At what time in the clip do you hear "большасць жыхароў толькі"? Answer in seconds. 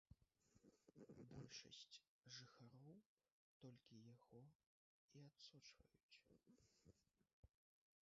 1.33-4.03